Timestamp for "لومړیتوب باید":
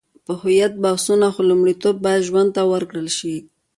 1.49-2.25